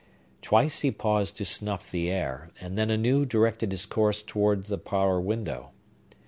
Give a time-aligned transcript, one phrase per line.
[0.41, 4.79] Twice he paused to snuff the air, and then anew directed his course towards the
[4.79, 5.73] parlor window.